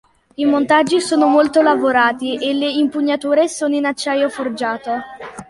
[0.33, 4.91] I montaggi sono molto lavorati e le impugnature sono in acciaio forgiato.